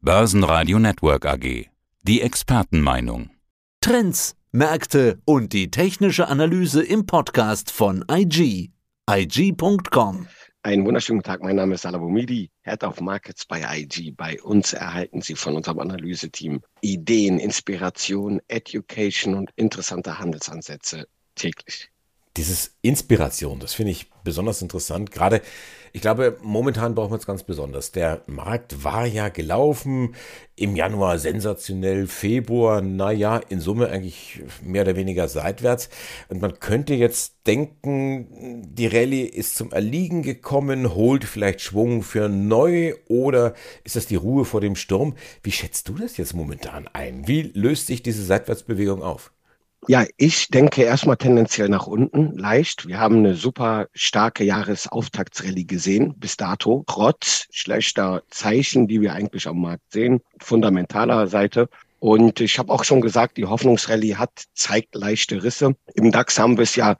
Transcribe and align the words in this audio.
Börsenradio 0.00 0.78
Network 0.78 1.26
AG. 1.26 1.66
Die 2.04 2.20
Expertenmeinung. 2.20 3.30
Trends, 3.80 4.36
Märkte 4.52 5.20
und 5.24 5.52
die 5.52 5.72
technische 5.72 6.28
Analyse 6.28 6.84
im 6.84 7.04
Podcast 7.04 7.72
von 7.72 8.04
IG. 8.08 8.70
IG.com. 9.10 10.28
Einen 10.62 10.86
wunderschönen 10.86 11.24
Tag, 11.24 11.42
mein 11.42 11.56
Name 11.56 11.74
ist 11.74 11.82
Salabomidi, 11.82 12.48
Head 12.62 12.84
of 12.84 13.00
Markets 13.00 13.44
bei 13.44 13.60
IG. 13.60 14.12
Bei 14.12 14.40
uns 14.40 14.72
erhalten 14.72 15.20
Sie 15.20 15.34
von 15.34 15.56
unserem 15.56 15.80
Analyseteam 15.80 16.60
Ideen, 16.80 17.40
Inspiration, 17.40 18.40
Education 18.46 19.34
und 19.34 19.50
interessante 19.56 20.20
Handelsansätze 20.20 21.08
täglich. 21.34 21.90
Dieses 22.38 22.78
Inspiration, 22.82 23.58
das 23.58 23.74
finde 23.74 23.90
ich 23.90 24.06
besonders 24.22 24.62
interessant. 24.62 25.10
Gerade, 25.10 25.42
ich 25.92 26.00
glaube, 26.00 26.38
momentan 26.40 26.94
brauchen 26.94 27.10
wir 27.10 27.18
es 27.18 27.26
ganz 27.26 27.42
besonders. 27.42 27.90
Der 27.90 28.22
Markt 28.28 28.84
war 28.84 29.06
ja 29.06 29.28
gelaufen, 29.28 30.14
im 30.54 30.76
Januar 30.76 31.18
sensationell, 31.18 32.06
Februar, 32.06 32.80
naja, 32.80 33.38
in 33.48 33.58
Summe 33.58 33.88
eigentlich 33.88 34.40
mehr 34.62 34.82
oder 34.82 34.94
weniger 34.94 35.26
seitwärts. 35.26 35.88
Und 36.28 36.40
man 36.40 36.60
könnte 36.60 36.94
jetzt 36.94 37.38
denken, 37.48 38.72
die 38.72 38.86
Rallye 38.86 39.24
ist 39.24 39.56
zum 39.56 39.72
Erliegen 39.72 40.22
gekommen, 40.22 40.94
holt 40.94 41.24
vielleicht 41.24 41.60
Schwung 41.60 42.04
für 42.04 42.28
neu 42.28 42.94
oder 43.08 43.54
ist 43.82 43.96
das 43.96 44.06
die 44.06 44.14
Ruhe 44.14 44.44
vor 44.44 44.60
dem 44.60 44.76
Sturm? 44.76 45.16
Wie 45.42 45.50
schätzt 45.50 45.88
du 45.88 45.94
das 45.94 46.16
jetzt 46.18 46.34
momentan 46.34 46.86
ein? 46.86 47.26
Wie 47.26 47.50
löst 47.54 47.88
sich 47.88 48.04
diese 48.04 48.24
Seitwärtsbewegung 48.24 49.02
auf? 49.02 49.32
Ja, 49.86 50.04
ich 50.16 50.48
denke 50.48 50.82
erstmal 50.82 51.16
tendenziell 51.16 51.68
nach 51.68 51.86
unten, 51.86 52.36
leicht. 52.36 52.88
Wir 52.88 52.98
haben 52.98 53.18
eine 53.18 53.34
super 53.34 53.86
starke 53.94 54.44
Jahresauftaktsrallye 54.44 55.64
gesehen 55.64 56.14
bis 56.18 56.36
dato, 56.36 56.84
trotz 56.86 57.46
schlechter 57.50 58.22
Zeichen, 58.28 58.88
die 58.88 59.00
wir 59.00 59.12
eigentlich 59.12 59.46
am 59.46 59.60
Markt 59.60 59.92
sehen, 59.92 60.20
fundamentaler 60.40 61.28
Seite. 61.28 61.68
Und 62.00 62.40
ich 62.40 62.58
habe 62.58 62.72
auch 62.72 62.84
schon 62.84 63.00
gesagt, 63.00 63.36
die 63.36 63.46
Hoffnungsrallye 63.46 64.16
hat 64.16 64.44
zeigt 64.52 64.94
leichte 64.94 65.42
Risse. 65.42 65.74
Im 65.94 66.10
DAX 66.10 66.38
haben 66.38 66.56
wir 66.56 66.64
es 66.64 66.76
ja 66.76 66.96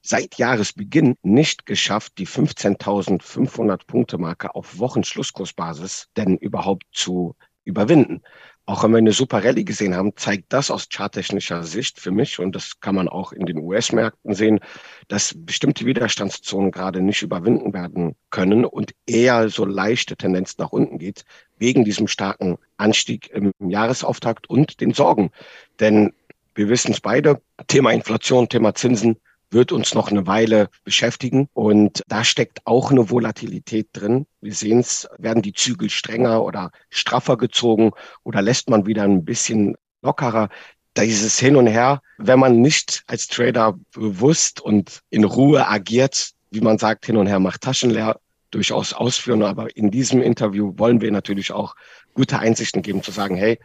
seit 0.00 0.36
Jahresbeginn 0.36 1.16
nicht 1.22 1.66
geschafft, 1.66 2.14
die 2.18 2.26
15.500 2.26 3.86
Punkte 3.86 4.18
Marke 4.18 4.54
auf 4.54 4.78
Wochenschlusskursbasis 4.78 6.08
denn 6.16 6.36
überhaupt 6.38 6.84
zu 6.92 7.36
überwinden 7.64 8.22
auch 8.70 8.84
wenn 8.84 8.92
wir 8.92 8.98
eine 8.98 9.10
super 9.10 9.42
Rallye 9.44 9.64
gesehen 9.64 9.96
haben, 9.96 10.12
zeigt 10.14 10.52
das 10.52 10.70
aus 10.70 10.88
charttechnischer 10.88 11.64
Sicht 11.64 11.98
für 11.98 12.12
mich, 12.12 12.38
und 12.38 12.54
das 12.54 12.78
kann 12.78 12.94
man 12.94 13.08
auch 13.08 13.32
in 13.32 13.44
den 13.44 13.58
US-Märkten 13.58 14.32
sehen, 14.32 14.60
dass 15.08 15.34
bestimmte 15.36 15.86
Widerstandszonen 15.86 16.70
gerade 16.70 17.02
nicht 17.02 17.22
überwinden 17.22 17.74
werden 17.74 18.14
können 18.30 18.64
und 18.64 18.94
eher 19.06 19.48
so 19.48 19.64
leichte 19.64 20.16
Tendenz 20.16 20.56
nach 20.58 20.70
unten 20.70 20.98
geht, 20.98 21.24
wegen 21.58 21.84
diesem 21.84 22.06
starken 22.06 22.58
Anstieg 22.76 23.28
im 23.32 23.50
Jahresauftakt 23.58 24.48
und 24.48 24.80
den 24.80 24.94
Sorgen. 24.94 25.32
Denn 25.80 26.12
wir 26.54 26.68
wissen 26.68 26.92
es 26.92 27.00
beide, 27.00 27.42
Thema 27.66 27.90
Inflation, 27.90 28.48
Thema 28.48 28.76
Zinsen, 28.76 29.16
wird 29.50 29.72
uns 29.72 29.94
noch 29.94 30.10
eine 30.10 30.26
Weile 30.26 30.68
beschäftigen. 30.84 31.48
Und 31.52 32.02
da 32.08 32.24
steckt 32.24 32.66
auch 32.66 32.90
eine 32.90 33.10
Volatilität 33.10 33.88
drin. 33.92 34.26
Wir 34.40 34.54
sehen 34.54 34.80
es, 34.80 35.08
werden 35.18 35.42
die 35.42 35.52
Zügel 35.52 35.90
strenger 35.90 36.44
oder 36.44 36.70
straffer 36.88 37.36
gezogen 37.36 37.92
oder 38.22 38.42
lässt 38.42 38.70
man 38.70 38.86
wieder 38.86 39.02
ein 39.02 39.24
bisschen 39.24 39.76
lockerer. 40.02 40.48
Dieses 40.96 41.38
Hin 41.38 41.56
und 41.56 41.66
Her, 41.66 42.00
wenn 42.18 42.38
man 42.38 42.60
nicht 42.60 43.02
als 43.06 43.28
Trader 43.28 43.78
bewusst 43.92 44.60
und 44.60 45.00
in 45.10 45.24
Ruhe 45.24 45.66
agiert, 45.68 46.32
wie 46.50 46.60
man 46.60 46.78
sagt, 46.78 47.06
hin 47.06 47.16
und 47.16 47.26
her 47.26 47.38
macht 47.38 47.62
Taschen 47.62 47.90
leer, 47.90 48.20
durchaus 48.50 48.92
ausführen. 48.92 49.42
Aber 49.42 49.74
in 49.76 49.90
diesem 49.90 50.20
Interview 50.20 50.72
wollen 50.76 51.00
wir 51.00 51.10
natürlich 51.10 51.52
auch 51.52 51.76
gute 52.14 52.38
Einsichten 52.38 52.82
geben, 52.82 53.02
zu 53.02 53.12
sagen, 53.12 53.36
hey, 53.36 53.60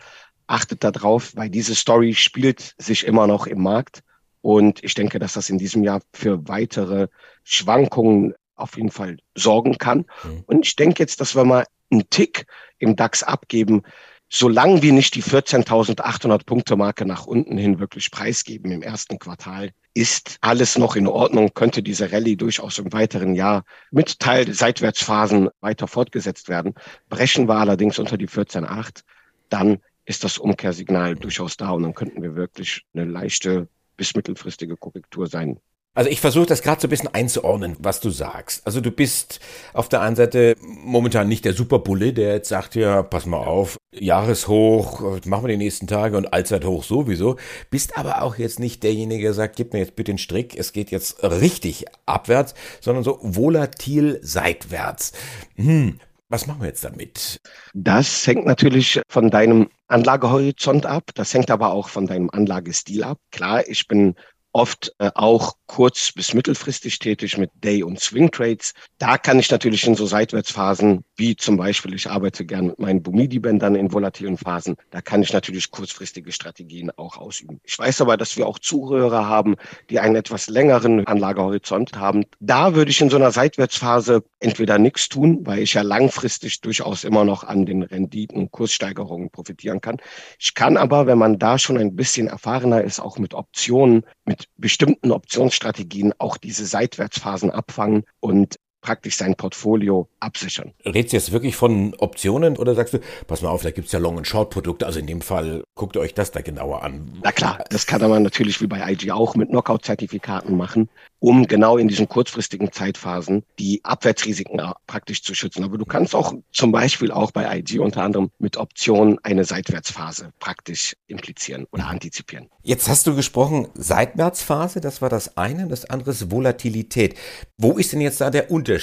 achtet 0.47 0.83
da 0.83 0.91
drauf, 0.91 1.35
weil 1.35 1.49
diese 1.49 1.75
Story 1.75 2.13
spielt 2.13 2.75
sich 2.77 3.05
immer 3.05 3.27
noch 3.27 3.47
im 3.47 3.61
Markt. 3.61 4.03
Und 4.45 4.83
ich 4.83 4.93
denke, 4.93 5.17
dass 5.17 5.33
das 5.33 5.49
in 5.49 5.57
diesem 5.57 5.83
Jahr 5.83 6.01
für 6.13 6.47
weitere 6.47 7.07
Schwankungen 7.43 8.35
auf 8.53 8.77
jeden 8.77 8.91
Fall 8.91 9.17
sorgen 9.33 9.79
kann. 9.79 10.05
Mhm. 10.23 10.43
Und 10.45 10.67
ich 10.67 10.75
denke 10.75 11.01
jetzt, 11.01 11.19
dass 11.19 11.35
wir 11.35 11.45
mal 11.45 11.65
einen 11.89 12.07
Tick 12.11 12.45
im 12.77 12.95
DAX 12.95 13.23
abgeben, 13.23 13.81
solange 14.29 14.83
wir 14.83 14.93
nicht 14.93 15.15
die 15.15 15.23
14.800 15.23 16.45
Punkte 16.45 16.75
Marke 16.75 17.07
nach 17.07 17.25
unten 17.25 17.57
hin 17.57 17.79
wirklich 17.79 18.11
preisgeben 18.11 18.71
im 18.71 18.83
ersten 18.83 19.17
Quartal, 19.17 19.71
ist 19.95 20.37
alles 20.41 20.77
noch 20.77 20.95
in 20.95 21.07
Ordnung, 21.07 21.55
könnte 21.55 21.81
diese 21.81 22.11
Rallye 22.11 22.35
durchaus 22.35 22.77
im 22.77 22.93
weiteren 22.93 23.33
Jahr 23.33 23.63
mit 23.89 24.19
Teil 24.19 24.53
Seitwärtsphasen 24.53 25.49
weiter 25.59 25.87
fortgesetzt 25.87 26.49
werden. 26.49 26.75
Brechen 27.09 27.47
wir 27.47 27.55
allerdings 27.55 27.97
unter 27.97 28.15
die 28.15 28.29
14.8, 28.29 29.01
dann 29.49 29.79
ist 30.05 30.23
das 30.23 30.37
Umkehrsignal 30.37 31.15
durchaus 31.15 31.57
da 31.57 31.71
und 31.71 31.81
dann 31.81 31.95
könnten 31.95 32.21
wir 32.21 32.35
wirklich 32.35 32.85
eine 32.93 33.05
leichte 33.05 33.69
bis 33.97 34.15
mittelfristige 34.15 34.77
Korrektur 34.77 35.27
sein. 35.27 35.59
Also 35.95 36.09
ich 36.09 36.19
versuche 36.19 36.45
das 36.45 36.61
gerade 36.61 36.81
so 36.81 36.87
ein 36.87 36.89
bisschen 36.89 37.13
einzuordnen, 37.13 37.77
was 37.79 38.01
du 38.01 38.09
sagst. 38.09 38.67
Also 38.67 38.81
du 38.81 38.91
bist 38.91 39.39
auf 39.73 39.87
der 39.87 40.01
einen 40.01 40.17
Seite 40.17 40.55
momentan 40.59 41.29
nicht 41.29 41.45
der 41.45 41.53
Superbulle, 41.53 42.11
der 42.11 42.33
jetzt 42.33 42.49
sagt, 42.49 42.75
ja, 42.75 43.01
pass 43.01 43.25
mal 43.25 43.37
auf, 43.37 43.77
Jahreshoch, 43.93 45.25
machen 45.25 45.45
wir 45.45 45.53
die 45.53 45.57
nächsten 45.57 45.87
Tage 45.87 46.17
und 46.17 46.33
Allzeithoch 46.33 46.83
sowieso. 46.83 47.37
Bist 47.69 47.97
aber 47.97 48.23
auch 48.23 48.37
jetzt 48.37 48.59
nicht 48.59 48.83
derjenige, 48.83 49.23
der 49.23 49.33
sagt, 49.33 49.55
gib 49.55 49.71
mir 49.71 49.79
jetzt 49.79 49.95
bitte 49.95 50.11
den 50.11 50.17
Strick, 50.17 50.57
es 50.57 50.73
geht 50.73 50.91
jetzt 50.91 51.23
richtig 51.23 51.85
abwärts, 52.05 52.55
sondern 52.81 53.05
so 53.05 53.17
volatil 53.21 54.19
seitwärts. 54.21 55.13
Hm, 55.55 56.01
was 56.29 56.47
machen 56.47 56.61
wir 56.61 56.67
jetzt 56.67 56.83
damit? 56.83 57.39
Das 57.73 58.25
hängt 58.25 58.45
natürlich 58.45 59.01
von 59.07 59.29
deinem 59.29 59.69
Anlagehorizont 59.87 60.85
ab. 60.85 61.11
Das 61.13 61.33
hängt 61.33 61.51
aber 61.51 61.71
auch 61.71 61.89
von 61.89 62.07
deinem 62.07 62.29
Anlagestil 62.31 63.03
ab. 63.03 63.19
Klar, 63.31 63.67
ich 63.67 63.87
bin 63.87 64.15
oft 64.55 64.95
äh, 64.99 65.11
auch 65.15 65.57
kurz- 65.67 66.13
bis 66.13 66.33
mittelfristig 66.33 66.99
tätig 66.99 67.37
mit 67.37 67.51
Day- 67.61 67.83
und 67.83 67.99
Swing-Trades. 67.99 68.73
Da 68.99 69.17
kann 69.17 69.37
ich 69.37 69.51
natürlich 69.51 69.85
in 69.85 69.95
so 69.95 70.05
Seitwärtsphasen, 70.05 71.03
wie 71.17 71.35
zum 71.35 71.57
Beispiel, 71.57 71.93
ich 71.93 72.09
arbeite 72.09 72.45
gern 72.45 72.67
mit 72.67 72.79
meinen 72.79 73.03
Bumidi-Bändern 73.03 73.75
in 73.75 73.91
volatilen 73.91 74.37
Phasen, 74.37 74.77
da 74.91 75.01
kann 75.01 75.21
ich 75.21 75.33
natürlich 75.33 75.71
kurzfristige 75.71 76.31
Strategien 76.31 76.89
auch 76.95 77.17
ausüben. 77.17 77.59
Ich 77.65 77.77
weiß 77.77 77.99
aber, 77.99 78.15
dass 78.15 78.37
wir 78.37 78.47
auch 78.47 78.57
Zuhörer 78.57 79.27
haben, 79.27 79.55
die 79.89 79.99
einen 79.99 80.15
etwas 80.15 80.47
längeren 80.47 81.05
Anlagehorizont 81.05 81.97
haben. 81.97 82.23
Da 82.39 82.75
würde 82.75 82.91
ich 82.91 83.01
in 83.01 83.09
so 83.09 83.17
einer 83.17 83.31
Seitwärtsphase 83.31 84.23
entweder 84.39 84.77
nichts 84.77 85.09
tun, 85.09 85.39
weil 85.45 85.59
ich 85.59 85.73
ja 85.73 85.81
langfristig 85.81 86.61
durchaus 86.61 87.03
immer 87.03 87.25
noch 87.25 87.43
an 87.43 87.65
den 87.65 87.83
Renditen 87.83 88.37
und 88.37 88.51
Kurssteigerungen 88.51 89.31
profitieren 89.31 89.81
kann. 89.81 89.97
Ich 90.39 90.53
kann 90.53 90.77
aber, 90.77 91.07
wenn 91.07 91.17
man 91.17 91.39
da 91.39 91.59
schon 91.59 91.77
ein 91.77 91.97
bisschen 91.97 92.27
erfahrener 92.27 92.81
ist, 92.81 93.01
auch 93.01 93.17
mit 93.17 93.33
Optionen, 93.33 94.05
mit 94.23 94.44
bestimmten 94.57 95.11
Optionsstrategien 95.11 96.13
auch 96.17 96.37
diese 96.37 96.65
Seitwärtsphasen 96.65 97.51
abfangen 97.51 98.03
und 98.19 98.57
praktisch 98.85 99.17
sein 99.17 99.33
Portfolio 99.33 100.07
absichern. 100.19 100.71
Redest 100.85 101.11
du 101.11 101.17
jetzt 101.17 101.31
wirklich 101.31 101.55
von 101.55 101.95
Optionen 101.95 102.55
oder 102.55 102.75
sagst 102.75 102.93
du, 102.93 102.99
pass 103.25 103.41
mal 103.41 103.49
auf, 103.49 103.63
da 103.63 103.71
gibt 103.71 103.87
es 103.87 103.93
ja 103.93 103.99
Long- 103.99 104.17
und 104.17 104.27
Short-Produkte, 104.27 104.85
also 104.85 104.99
in 104.99 105.07
dem 105.07 105.21
Fall 105.21 105.63
guckt 105.73 105.95
ihr 105.95 106.01
euch 106.01 106.13
das 106.13 106.31
da 106.31 106.41
genauer 106.41 106.83
an. 106.83 107.11
Na 107.23 107.31
klar, 107.31 107.65
das 107.69 107.87
kann 107.87 107.99
man 108.07 108.21
natürlich 108.21 108.61
wie 108.61 108.67
bei 108.67 108.91
IG 108.91 109.11
auch 109.11 109.35
mit 109.35 109.49
Knockout-Zertifikaten 109.49 110.55
machen 110.55 110.87
um 111.25 111.47
genau 111.47 111.77
in 111.77 111.87
diesen 111.87 112.07
kurzfristigen 112.07 112.71
Zeitphasen 112.71 113.43
die 113.57 113.83
Abwärtsrisiken 113.83 114.61
praktisch 114.85 115.23
zu 115.23 115.33
schützen. 115.33 115.63
Aber 115.63 115.79
du 115.79 115.85
kannst 115.85 116.13
auch 116.13 116.35
zum 116.51 116.71
Beispiel 116.71 117.11
auch 117.11 117.31
bei 117.31 117.57
IG 117.57 117.79
unter 117.79 118.03
anderem 118.03 118.29
mit 118.37 118.57
Optionen 118.57 119.17
eine 119.23 119.43
Seitwärtsphase 119.43 120.33
praktisch 120.39 120.95
implizieren 121.07 121.65
oder 121.71 121.87
antizipieren. 121.87 122.49
Jetzt 122.61 122.87
hast 122.87 123.07
du 123.07 123.15
gesprochen, 123.15 123.69
Seitwärtsphase, 123.73 124.81
das 124.81 125.01
war 125.01 125.09
das 125.09 125.35
eine, 125.35 125.67
das 125.67 125.89
andere 125.89 126.11
ist 126.11 126.29
Volatilität. 126.29 127.15
Wo 127.57 127.71
ist 127.71 127.93
denn 127.93 128.01
jetzt 128.01 128.21
da 128.21 128.29
der 128.29 128.51
Unterschied? 128.51 128.74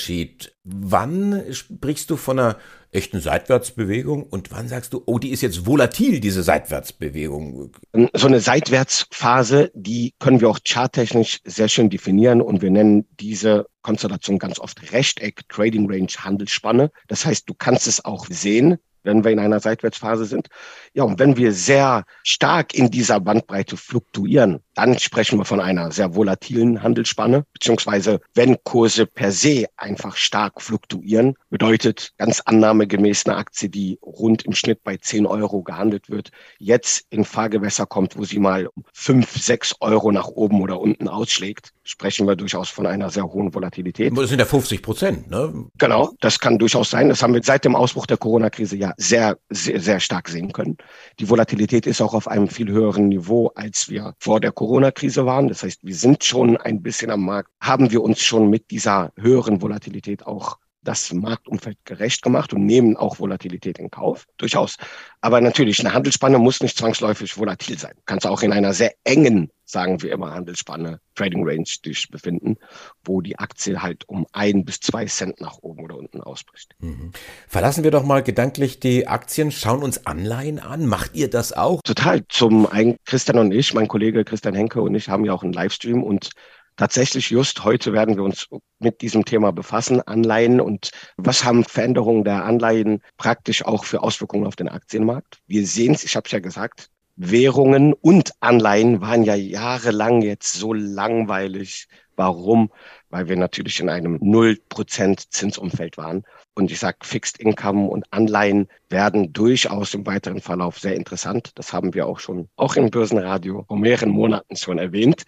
Wann 0.65 1.43
sprichst 1.53 2.11
du 2.11 2.17
von 2.17 2.39
einer 2.39 2.59
echten 2.93 3.21
Seitwärtsbewegung 3.21 4.23
und 4.23 4.51
wann 4.51 4.69
sagst 4.69 4.93
du, 4.93 5.03
oh, 5.07 5.19
die 5.19 5.31
ist 5.31 5.41
jetzt 5.41 5.67
volatil, 5.67 6.21
diese 6.21 6.43
Seitwärtsbewegung? 6.43 7.73
So 8.13 8.27
eine 8.27 8.41
Seitwärtsphase, 8.41 9.71
die 9.75 10.15
können 10.19 10.41
wir 10.41 10.51
auch 10.51 10.61
charttechnisch 10.65 11.41
sehr 11.45 11.69
schön 11.69 11.91
definieren 11.91 12.43
und 12.43 12.61
wir 12.61 12.71
nennen 12.71 13.07
diese 13.19 13.67
Konstellation 13.81 14.39
ganz 14.39 14.59
oft 14.59 14.93
Rechteck, 14.93 15.49
Trading 15.49 15.91
Range, 15.91 16.13
Handelsspanne. 16.19 16.91
Das 17.09 17.25
heißt, 17.25 17.49
du 17.49 17.55
kannst 17.55 17.87
es 17.87 18.05
auch 18.05 18.27
sehen, 18.29 18.79
wenn 19.03 19.25
wir 19.25 19.31
in 19.31 19.39
einer 19.39 19.61
Seitwärtsphase 19.61 20.25
sind. 20.25 20.49
Ja, 20.95 21.05
und 21.05 21.19
wenn 21.19 21.37
wir 21.37 21.53
sehr 21.53 22.05
stark 22.23 22.75
in 22.75 22.91
dieser 22.91 23.21
Bandbreite 23.21 23.77
fluktuieren, 23.77 24.61
dann 24.75 24.99
sprechen 24.99 25.39
wir 25.39 25.45
von 25.45 25.61
einer 25.61 25.93
sehr 25.93 26.15
volatilen 26.15 26.83
Handelsspanne, 26.83 27.45
beziehungsweise 27.53 28.21
wenn 28.35 28.63
Kurse 28.65 29.07
per 29.07 29.33
se 29.33 29.67
einfach 29.77 30.17
stark 30.17 30.63
fluktuieren, 30.63 31.35
bedeutet 31.51 32.13
ganz 32.19 32.41
annahmegemäß 32.41 33.27
eine 33.27 33.37
Aktie, 33.37 33.69
die 33.69 33.99
rund 34.03 34.45
im 34.45 34.55
Schnitt 34.55 34.83
bei 34.83 34.97
10 34.97 35.27
Euro 35.27 35.63
gehandelt 35.63 36.09
wird, 36.09 36.31
jetzt 36.59 37.07
in 37.11 37.25
Fahrgewässer 37.25 37.87
kommt, 37.87 38.17
wo 38.17 38.25
sie 38.25 38.39
mal 38.39 38.69
5, 38.95 39.43
6 39.43 39.77
Euro 39.81 40.13
nach 40.13 40.29
oben 40.29 40.61
oder 40.63 40.81
unten 40.81 41.09
ausschlägt, 41.09 41.73
sprechen 41.85 42.27
wir 42.27 42.37
durchaus 42.37 42.69
von 42.69 42.87
einer 42.87 43.11
sehr 43.11 43.25
hohen 43.25 43.55
Volatilität. 43.55 44.17
Das 44.17 44.29
sind 44.29 44.39
ja 44.39 44.45
50 44.45 44.83
Prozent, 44.83 45.31
ne? 45.31 45.67
Genau, 45.79 46.13
das 46.21 46.39
kann 46.39 46.59
durchaus 46.59 46.91
sein. 46.91 47.09
Das 47.09 47.23
haben 47.23 47.35
wir 47.35 47.43
seit 47.43 47.65
dem 47.65 47.75
Ausbruch 47.75 48.07
der 48.07 48.17
Corona-Krise 48.17 48.77
ja 48.77 48.93
sehr, 48.97 49.37
sehr, 49.49 49.81
sehr 49.81 50.01
stark 50.01 50.29
sehen 50.29 50.53
können. 50.53 50.77
Die 51.19 51.29
Volatilität 51.29 51.87
ist 51.87 52.01
auch 52.01 52.15
auf 52.15 52.29
einem 52.29 52.49
viel 52.49 52.71
höheren 52.71 53.09
Niveau, 53.09 53.51
als 53.55 53.89
wir 53.89 54.15
vor 54.19 54.41
der 54.41 54.53
Corona-Krise 54.53 55.27
waren. 55.27 55.49
Das 55.49 55.63
heißt, 55.63 55.81
wir 55.83 55.95
sind 55.95 56.25
schon 56.25 56.57
ein 56.57 56.83
bisschen 56.83 57.11
am 57.11 57.25
Markt, 57.25 57.51
haben 57.61 57.91
wir 57.91 58.03
uns 58.03 58.21
schon 58.21 58.49
mit 58.49 58.71
dieser 58.71 59.13
höheren 59.19 59.61
Volatilität 59.61 60.27
auch 60.27 60.59
das 60.83 61.13
Marktumfeld 61.13 61.79
gerecht 61.85 62.23
gemacht 62.23 62.53
und 62.53 62.67
nehmen 62.67 62.97
auch 62.97 63.19
Volatilität 63.19 63.79
in 63.79 63.91
Kauf, 63.91 64.27
durchaus. 64.37 64.77
Aber 65.21 65.41
natürlich, 65.41 65.81
eine 65.81 65.95
Handelsspanne 65.95 66.39
muss 66.39 66.61
nicht 66.61 66.77
zwangsläufig 66.77 67.37
volatil 67.39 67.79
sein. 67.79 67.93
Du 67.97 68.03
kannst 68.05 68.27
auch 68.27 68.43
in 68.43 68.53
einer 68.53 68.75
sehr 68.75 68.93
engen, 69.05 69.51
sagen 69.65 70.03
wir 70.03 70.13
immer, 70.13 70.33
Handelsspanne, 70.35 71.01
Trading 71.15 71.47
Range 71.47 71.65
dich 71.85 72.09
befinden, 72.11 72.57
wo 73.05 73.21
die 73.21 73.39
Aktie 73.39 73.81
halt 73.81 74.09
um 74.09 74.27
ein 74.33 74.65
bis 74.65 74.81
zwei 74.81 75.07
Cent 75.07 75.41
nach 75.41 75.59
oben 75.59 75.85
oder 75.85 75.97
unten 75.97 76.21
ausbricht. 76.21 76.75
Mhm. 76.81 77.13
Verlassen 77.47 77.85
wir 77.85 77.93
doch 77.93 78.05
mal 78.05 78.23
gedanklich 78.23 78.81
die 78.81 79.07
Aktien, 79.07 79.53
schauen 79.53 79.83
uns 79.83 80.07
Anleihen 80.07 80.59
an. 80.59 80.87
Macht 80.87 81.15
ihr 81.15 81.31
das 81.31 81.53
auch? 81.53 81.81
Total. 81.83 82.23
Zum 82.29 82.67
einen 82.67 82.97
Christian 83.05 83.39
und 83.39 83.53
ich, 83.53 83.73
mein 83.75 83.89
Kollege 83.89 84.25
Christian 84.25 84.55
Henke 84.55 84.83
und 84.83 84.95
ich 84.95 85.09
haben 85.09 85.25
ja 85.25 85.33
auch 85.33 85.45
einen 85.45 85.53
Livestream 85.53 86.03
und 86.03 86.31
Tatsächlich 86.77 87.31
just 87.31 87.65
heute 87.65 87.93
werden 87.93 88.17
wir 88.17 88.23
uns 88.25 88.49
mit 88.79 89.03
diesem 89.03 89.25
Thema 89.25 89.53
befassen, 89.53 90.01
Anleihen 90.01 90.61
und 90.61 90.91
was 91.17 91.45
haben 91.45 91.65
Veränderungen 91.65 92.25
der 92.25 92.45
Anleihen 92.45 93.03
praktisch 93.19 93.65
auch 93.65 93.85
für 93.85 94.03
Auswirkungen 94.03 94.47
auf 94.47 94.57
den 94.57 94.69
Aktienmarkt. 94.69 95.41
Wir 95.47 95.67
sehen 95.67 95.95
es, 95.95 96.05
ich 96.05 96.17
habe 96.17 96.27
es 96.27 96.33
ja 96.33 96.39
gesagt, 96.39 96.89
Währungen 97.17 97.93
und 97.93 98.33
Anleihen 98.41 99.01
waren 99.01 99.23
ja 99.23 99.35
jahrelang 99.35 100.23
jetzt 100.23 100.55
so 100.55 100.73
langweilig. 100.73 101.89
Warum? 102.17 102.71
Weil 103.11 103.29
wir 103.29 103.37
natürlich 103.37 103.81
in 103.81 103.91
einem 103.91 104.17
0% 104.17 105.31
Zinsumfeld 105.31 105.99
waren. 105.99 106.25
Und 106.55 106.71
ich 106.71 106.79
sage, 106.79 106.99
Fixed 107.03 107.39
Income 107.39 107.89
und 107.89 108.05
Anleihen 108.11 108.69
werden 108.89 109.33
durchaus 109.33 109.95
im 109.95 110.07
weiteren 110.07 110.41
Verlauf 110.41 110.79
sehr 110.79 110.95
interessant. 110.97 111.53
Das 111.55 111.73
haben 111.73 111.95
wir 111.95 112.07
auch 112.07 112.19
schon, 112.19 112.49
auch 112.57 112.77
im 112.77 112.91
Börsenradio 112.91 113.65
vor 113.69 113.79
mehreren 113.79 114.11
Monaten 114.11 114.57
schon 114.57 114.79
erwähnt. 114.79 115.25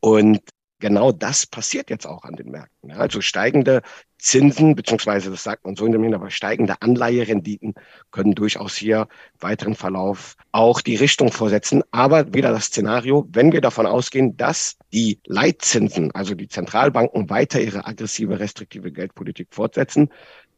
Und 0.00 0.40
genau 0.78 1.12
das 1.12 1.46
passiert 1.46 1.90
jetzt 1.90 2.06
auch 2.06 2.24
an 2.24 2.34
den 2.34 2.50
Märkten. 2.50 2.92
Also 2.92 3.20
steigende 3.20 3.82
Zinsen, 4.18 4.74
beziehungsweise 4.74 5.30
das 5.30 5.42
sagt 5.42 5.64
man 5.64 5.76
so 5.76 5.86
in 5.86 5.92
dem 5.92 6.02
Hin, 6.02 6.14
aber 6.14 6.30
steigende 6.30 6.80
Anleiherenditen 6.82 7.74
können 8.10 8.34
durchaus 8.34 8.76
hier 8.76 9.08
weiteren 9.38 9.74
Verlauf 9.74 10.34
auch 10.52 10.80
die 10.80 10.96
Richtung 10.96 11.30
vorsetzen. 11.30 11.82
Aber 11.90 12.34
wieder 12.34 12.50
das 12.50 12.66
Szenario, 12.66 13.28
wenn 13.30 13.52
wir 13.52 13.60
davon 13.60 13.86
ausgehen, 13.86 14.36
dass 14.36 14.76
die 14.92 15.20
Leitzinsen, 15.26 16.10
also 16.12 16.34
die 16.34 16.48
Zentralbanken 16.48 17.30
weiter 17.30 17.60
ihre 17.60 17.86
aggressive, 17.86 18.38
restriktive 18.38 18.90
Geldpolitik 18.90 19.48
fortsetzen, 19.50 20.10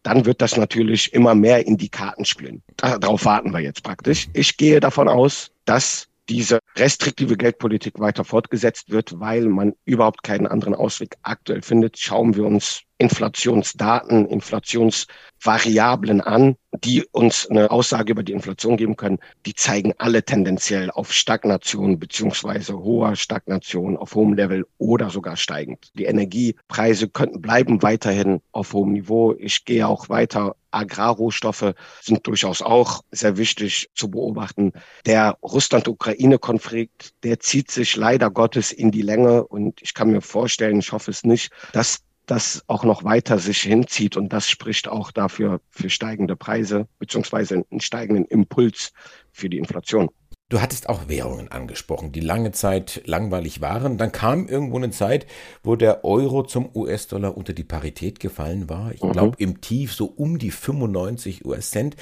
dann 0.02 0.24
wird 0.24 0.40
das 0.40 0.56
natürlich 0.56 1.12
immer 1.12 1.34
mehr 1.34 1.66
in 1.66 1.76
die 1.76 1.90
Karten 1.90 2.24
spielen. 2.24 2.62
Darauf 2.76 3.24
warten 3.24 3.52
wir 3.52 3.60
jetzt 3.60 3.82
praktisch. 3.82 4.28
Ich 4.32 4.56
gehe 4.56 4.80
davon 4.80 5.08
aus, 5.08 5.50
dass 5.66 6.09
diese 6.30 6.60
restriktive 6.76 7.36
Geldpolitik 7.36 7.98
weiter 7.98 8.24
fortgesetzt 8.24 8.90
wird, 8.90 9.18
weil 9.18 9.46
man 9.48 9.74
überhaupt 9.84 10.22
keinen 10.22 10.46
anderen 10.46 10.74
Ausweg 10.74 11.16
aktuell 11.22 11.60
findet, 11.60 11.98
schauen 11.98 12.36
wir 12.36 12.44
uns 12.44 12.82
Inflationsdaten, 13.00 14.26
Inflationsvariablen 14.26 16.20
an, 16.20 16.56
die 16.84 17.02
uns 17.12 17.48
eine 17.48 17.70
Aussage 17.70 18.12
über 18.12 18.22
die 18.22 18.34
Inflation 18.34 18.76
geben 18.76 18.96
können. 18.96 19.18
Die 19.46 19.54
zeigen 19.54 19.94
alle 19.96 20.22
tendenziell 20.22 20.90
auf 20.90 21.10
Stagnation 21.12 21.98
beziehungsweise 21.98 22.78
hoher 22.78 23.16
Stagnation 23.16 23.96
auf 23.96 24.14
hohem 24.14 24.34
Level 24.34 24.66
oder 24.76 25.08
sogar 25.08 25.36
steigend. 25.36 25.90
Die 25.94 26.04
Energiepreise 26.04 27.08
könnten 27.08 27.40
bleiben 27.40 27.82
weiterhin 27.82 28.42
auf 28.52 28.74
hohem 28.74 28.92
Niveau. 28.92 29.34
Ich 29.38 29.64
gehe 29.64 29.88
auch 29.88 30.10
weiter 30.10 30.54
Agrarrohstoffe 30.72 31.74
sind 32.00 32.26
durchaus 32.26 32.62
auch 32.62 33.00
sehr 33.10 33.36
wichtig 33.36 33.90
zu 33.94 34.10
beobachten. 34.10 34.72
Der 35.04 35.36
Russland-Ukraine-Konflikt, 35.42 37.14
der 37.24 37.40
zieht 37.40 37.72
sich 37.72 37.96
leider 37.96 38.30
Gottes 38.30 38.70
in 38.70 38.92
die 38.92 39.02
Länge 39.02 39.44
und 39.46 39.82
ich 39.82 39.94
kann 39.94 40.10
mir 40.12 40.20
vorstellen, 40.20 40.78
ich 40.78 40.92
hoffe 40.92 41.10
es 41.10 41.24
nicht, 41.24 41.50
dass 41.72 42.04
das 42.30 42.62
auch 42.68 42.84
noch 42.84 43.02
weiter 43.04 43.38
sich 43.38 43.60
hinzieht. 43.60 44.16
Und 44.16 44.32
das 44.32 44.48
spricht 44.48 44.88
auch 44.88 45.10
dafür 45.10 45.60
für 45.70 45.90
steigende 45.90 46.36
Preise 46.36 46.86
beziehungsweise 46.98 47.64
einen 47.70 47.80
steigenden 47.80 48.24
Impuls 48.26 48.92
für 49.32 49.48
die 49.48 49.58
Inflation. 49.58 50.10
Du 50.48 50.60
hattest 50.60 50.88
auch 50.88 51.08
Währungen 51.08 51.46
angesprochen, 51.48 52.10
die 52.10 52.20
lange 52.20 52.50
Zeit 52.50 53.02
langweilig 53.04 53.60
waren. 53.60 53.98
Dann 53.98 54.10
kam 54.10 54.48
irgendwo 54.48 54.78
eine 54.78 54.90
Zeit, 54.90 55.26
wo 55.62 55.76
der 55.76 56.04
Euro 56.04 56.42
zum 56.42 56.74
US-Dollar 56.74 57.36
unter 57.36 57.52
die 57.52 57.62
Parität 57.62 58.18
gefallen 58.18 58.68
war. 58.68 58.92
Ich 58.92 59.00
glaube 59.00 59.36
mhm. 59.38 59.44
im 59.44 59.60
Tief 59.60 59.94
so 59.94 60.06
um 60.06 60.38
die 60.38 60.50
95 60.50 61.44
US-Cent. 61.44 61.94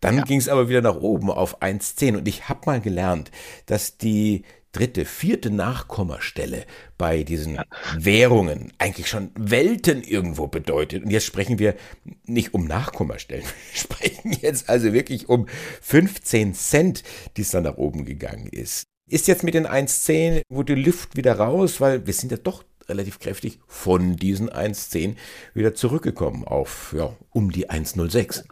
Dann 0.00 0.16
ja. 0.16 0.24
ging 0.24 0.38
es 0.38 0.48
aber 0.48 0.70
wieder 0.70 0.80
nach 0.80 0.96
oben 0.96 1.30
auf 1.30 1.60
1,10. 1.60 2.16
Und 2.16 2.26
ich 2.26 2.48
habe 2.48 2.60
mal 2.64 2.80
gelernt, 2.80 3.30
dass 3.66 3.98
die 3.98 4.44
dritte, 4.72 5.04
vierte 5.04 5.50
Nachkommastelle 5.50 6.64
bei 6.96 7.22
diesen 7.22 7.54
ja. 7.54 7.64
Währungen 7.96 8.72
eigentlich 8.78 9.08
schon 9.08 9.30
Welten 9.34 10.02
irgendwo 10.02 10.46
bedeutet. 10.46 11.04
Und 11.04 11.10
jetzt 11.10 11.26
sprechen 11.26 11.58
wir 11.58 11.74
nicht 12.26 12.54
um 12.54 12.66
Nachkommastellen. 12.66 13.44
Wir 13.72 13.80
sprechen 13.80 14.32
jetzt 14.40 14.68
also 14.68 14.92
wirklich 14.92 15.28
um 15.28 15.46
15 15.82 16.54
Cent, 16.54 17.02
die 17.36 17.42
es 17.42 17.50
dann 17.50 17.64
nach 17.64 17.76
oben 17.76 18.04
gegangen 18.04 18.46
ist. 18.46 18.84
Ist 19.08 19.26
jetzt 19.26 19.42
mit 19.42 19.54
den 19.54 19.66
1,10, 19.66 20.42
wo 20.48 20.62
die 20.62 20.74
Luft 20.74 21.16
wieder 21.16 21.34
raus, 21.34 21.80
weil 21.80 22.06
wir 22.06 22.14
sind 22.14 22.30
ja 22.30 22.38
doch 22.38 22.64
relativ 22.88 23.18
kräftig 23.18 23.58
von 23.66 24.16
diesen 24.16 24.50
1,10 24.50 25.16
wieder 25.54 25.74
zurückgekommen 25.74 26.44
auf 26.44 26.94
ja, 26.96 27.16
um 27.30 27.50
die 27.50 27.70
1,06. 27.70 28.44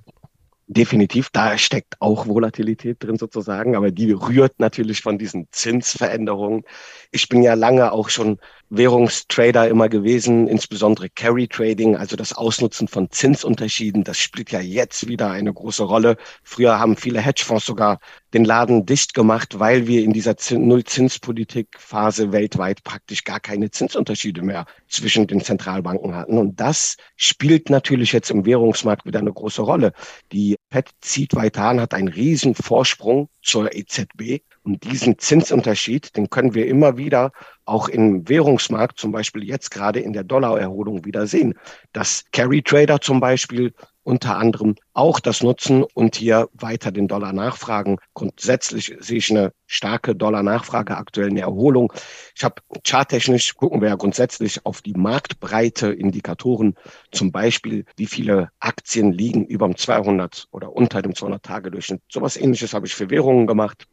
Definitiv, 0.71 1.31
da 1.31 1.57
steckt 1.57 1.95
auch 1.99 2.27
Volatilität 2.27 3.03
drin 3.03 3.17
sozusagen, 3.17 3.75
aber 3.75 3.91
die 3.91 4.13
rührt 4.13 4.61
natürlich 4.61 5.01
von 5.01 5.17
diesen 5.17 5.49
Zinsveränderungen. 5.51 6.65
Ich 7.11 7.31
bin 7.31 7.43
ja 7.43 7.55
lange 7.55 7.91
auch 7.93 8.11
schon 8.11 8.39
Währungstrader 8.71 9.69
immer 9.69 9.89
gewesen, 9.89 10.47
insbesondere 10.47 11.09
Carry 11.09 11.49
Trading, 11.49 11.97
also 11.97 12.17
das 12.17 12.35
Ausnutzen 12.35 12.87
von 12.87 13.11
Zinsunterschieden. 13.11 14.05
Das 14.05 14.19
spielt 14.19 14.51
ja 14.51 14.61
jetzt 14.61 15.09
wieder 15.09 15.31
eine 15.31 15.53
große 15.53 15.85
Rolle. 15.85 16.17
Früher 16.43 16.79
haben 16.79 16.97
viele 16.97 17.21
Hedgefonds 17.21 17.65
sogar 17.65 17.99
den 18.35 18.45
Laden 18.45 18.85
dicht 18.85 19.15
gemacht, 19.15 19.59
weil 19.59 19.87
wir 19.87 20.05
in 20.05 20.13
dieser 20.13 20.37
Nullzinspolitikphase 20.51 22.33
weltweit 22.33 22.85
praktisch 22.85 23.25
gar 23.25 23.41
keine 23.41 23.71
Zinsunterschiede 23.71 24.43
mehr 24.43 24.67
zwischen 24.87 25.27
den 25.27 25.41
Zentralbanken 25.41 26.15
hatten. 26.15 26.37
Und 26.37 26.61
das 26.61 26.97
spielt 27.17 27.71
natürlich 27.71 28.13
jetzt 28.13 28.31
im 28.31 28.45
Währungsmarkt 28.45 29.07
wieder 29.07 29.21
eine 29.21 29.33
große 29.33 29.63
Rolle. 29.63 29.93
Die 30.33 30.57
FED 30.71 30.91
zieht 31.01 31.35
weiter 31.35 31.63
an, 31.65 31.81
hat 31.81 31.95
einen 31.95 32.09
riesen 32.09 32.55
Vorsprung 32.55 33.31
zur 33.43 33.75
EZB. 33.75 34.43
Und 34.69 34.85
diesen 34.85 35.19
Zinsunterschied, 35.19 36.15
den 36.15 36.29
können 36.29 36.53
wir 36.53 36.67
immer 36.67 36.99
wieder 36.99 37.33
auch 37.65 37.89
im 37.89 38.29
Währungsmarkt, 38.29 38.99
zum 38.99 39.13
Beispiel 39.13 39.43
jetzt 39.43 39.71
gerade 39.71 39.99
in 39.99 40.13
der 40.13 40.25
Dollarerholung 40.25 41.07
wieder 41.07 41.27
sehen. 41.27 41.55
Dass 41.95 42.27
Carry 42.33 42.61
Trader 42.61 43.01
zum 43.01 43.19
Beispiel 43.19 43.73
unter 44.03 44.37
anderem 44.37 44.75
auch 44.93 45.21
das 45.21 45.43
nutzen 45.43 45.85
und 45.95 46.17
hier 46.17 46.51
weiter 46.53 46.93
den 46.93 47.09
Dollar 47.09 47.33
nachfragen. 47.33 47.97
Grundsätzlich 48.13 48.95
sehe 49.01 49.17
ich 49.17 49.31
eine 49.31 49.55
starke 49.67 50.15
Dollar-Nachfrage 50.15 50.99
aktuell 50.99 51.29
in 51.29 51.37
der 51.37 51.45
Erholung. 51.45 51.91
Ich 52.37 52.45
habe 52.45 52.61
charttechnisch 52.87 53.55
gucken 53.55 53.81
wir 53.81 53.89
ja 53.89 53.97
grundsätzlich 53.97 54.67
auf 54.67 54.83
die 54.83 54.95
Marktbreite 54.95 55.89
Indikatoren, 55.89 56.75
zum 57.11 57.33
Beispiel 57.33 57.87
wie 57.97 58.07
viele 58.07 58.51
Aktien 58.61 59.13
liegen 59.13 59.47
über 59.47 59.67
dem 59.67 59.79
200 59.79 60.49
oder 60.51 60.75
unter 60.75 61.01
dem 61.01 61.13
200-Tage-Durchschnitt. 61.13 62.03
Sowas 62.11 62.37
ähnliches 62.37 62.75
habe 62.75 62.87
ich 62.87 62.95
für 62.95 63.09
Währungen 63.09 63.47
gemacht. 63.47 63.87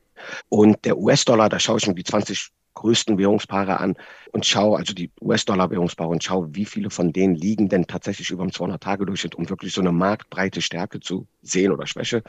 Und 0.50 0.86
der 0.86 0.98
US-Dollar, 0.98 1.50
da 1.50 1.60
schaue 1.60 1.78
ich 1.78 1.88
mir 1.88 1.96
die 1.96 2.04
20 2.04 2.52
größten 2.76 3.18
Währungspaare 3.18 3.80
an 3.80 3.96
und 4.32 4.46
schau, 4.46 4.76
also 4.76 4.94
die 4.94 5.10
US-Dollar-Währungspaare 5.22 6.10
und 6.10 6.24
schau, 6.24 6.46
wie 6.50 6.66
viele 6.66 6.90
von 6.92 7.12
denen 7.12 7.34
liegen 7.34 7.70
denn 7.70 7.88
tatsächlich 7.88 8.30
über 8.30 8.44
dem 8.44 8.52
200-Tage-Durchschnitt, 8.52 9.36
um 9.36 9.50
wirklich 9.50 9.74
so 9.74 9.82
eine 9.82 9.92
marktbreite 9.92 10.62
Stärke 10.62 11.00
zu 11.00 11.28
sehen 11.42 11.72
oder 11.72 11.88
Schwäche. 11.88 12.22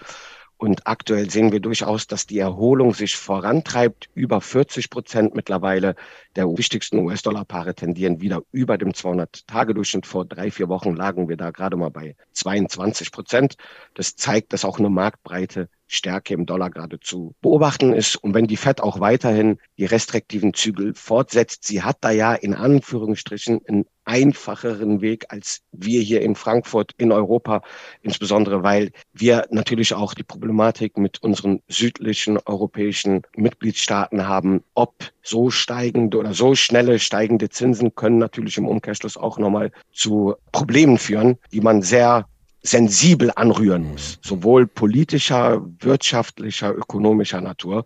Und 0.58 0.86
aktuell 0.86 1.28
sehen 1.28 1.52
wir 1.52 1.60
durchaus, 1.60 2.06
dass 2.06 2.26
die 2.26 2.38
Erholung 2.38 2.94
sich 2.94 3.16
vorantreibt. 3.16 4.08
Über 4.14 4.40
40 4.40 4.88
Prozent 4.88 5.34
mittlerweile 5.34 5.96
der 6.34 6.46
wichtigsten 6.46 6.98
US-Dollar-Paare 7.00 7.74
tendieren 7.74 8.22
wieder 8.22 8.40
über 8.52 8.78
dem 8.78 8.92
200-Tage-Durchschnitt. 8.92 10.06
Vor 10.06 10.24
drei, 10.24 10.50
vier 10.50 10.70
Wochen 10.70 10.96
lagen 10.96 11.28
wir 11.28 11.36
da 11.36 11.50
gerade 11.50 11.76
mal 11.76 11.90
bei 11.90 12.16
22 12.32 13.12
Prozent. 13.12 13.56
Das 13.92 14.16
zeigt, 14.16 14.54
dass 14.54 14.64
auch 14.64 14.78
eine 14.78 14.88
marktbreite 14.88 15.68
Stärke 15.86 16.34
im 16.34 16.46
Dollar 16.46 16.70
gerade 16.70 17.00
zu 17.00 17.34
beobachten 17.40 17.92
ist. 17.92 18.16
Und 18.16 18.34
wenn 18.34 18.46
die 18.46 18.56
Fed 18.56 18.80
auch 18.80 19.00
weiterhin 19.00 19.58
die 19.78 19.84
restriktiven 19.84 20.54
Zügel 20.54 20.94
fortsetzt, 20.94 21.64
sie 21.64 21.82
hat 21.82 21.98
da 22.00 22.10
ja 22.10 22.34
in 22.34 22.54
Anführungsstrichen 22.54 23.60
ein 23.68 23.86
einfacheren 24.06 25.00
Weg 25.00 25.26
als 25.28 25.62
wir 25.72 26.00
hier 26.00 26.22
in 26.22 26.36
Frankfurt, 26.36 26.92
in 26.96 27.12
Europa, 27.12 27.62
insbesondere 28.02 28.62
weil 28.62 28.92
wir 29.12 29.46
natürlich 29.50 29.94
auch 29.94 30.14
die 30.14 30.22
Problematik 30.22 30.96
mit 30.96 31.22
unseren 31.22 31.60
südlichen 31.68 32.38
europäischen 32.46 33.22
Mitgliedstaaten 33.36 34.26
haben. 34.28 34.62
Ob 34.74 34.94
so 35.22 35.50
steigende 35.50 36.18
oder 36.18 36.34
so 36.34 36.54
schnelle 36.54 37.00
steigende 37.00 37.48
Zinsen 37.50 37.94
können 37.96 38.18
natürlich 38.18 38.56
im 38.58 38.68
Umkehrschluss 38.68 39.16
auch 39.16 39.38
nochmal 39.38 39.72
zu 39.92 40.36
Problemen 40.52 40.98
führen, 40.98 41.38
die 41.52 41.60
man 41.60 41.82
sehr 41.82 42.28
sensibel 42.66 43.30
anrühren 43.34 43.84
muss, 43.90 44.18
sowohl 44.22 44.66
politischer, 44.66 45.64
wirtschaftlicher, 45.80 46.74
ökonomischer 46.74 47.40
Natur. 47.40 47.84